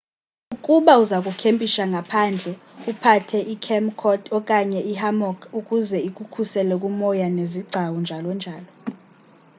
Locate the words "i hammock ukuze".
4.91-5.97